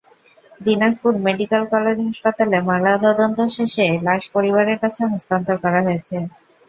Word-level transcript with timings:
Dinajpur 0.61 1.13
medical 1.25 1.63
college 1.73 1.97
হাসপাতালে 2.05 2.57
ময়নাতদন্ত 2.67 3.39
শেষে 3.55 3.87
লাশ 4.07 4.23
পরিবারের 4.35 4.77
কাছে 4.83 5.01
হস্তান্তর 5.11 5.55
করা 5.63 5.79
হয়েছে। 5.85 6.15